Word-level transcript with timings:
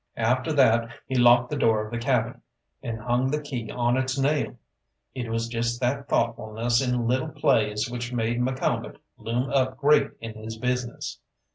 After 0.17 0.51
that 0.53 0.89
he 1.05 1.13
locked 1.13 1.51
the 1.51 1.55
door 1.55 1.85
of 1.85 1.91
the 1.91 1.99
cabin, 1.99 2.41
and 2.81 2.99
hung 3.01 3.29
the 3.29 3.39
key 3.39 3.69
on 3.69 3.97
its 3.97 4.17
nail. 4.17 4.57
It 5.13 5.29
was 5.29 5.47
just 5.47 5.79
that 5.81 6.09
thoughtfulness 6.09 6.81
in 6.81 7.05
little 7.07 7.29
plays 7.29 7.87
which 7.87 8.11
made 8.11 8.39
McCalmont 8.41 8.97
loom 9.19 9.51
up 9.51 9.77
great 9.77 10.09
in 10.19 10.33
his 10.33 10.57
business. 10.57 11.19